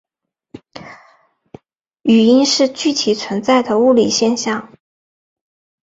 [2.01, 4.73] 语音是具体存在的物理现象。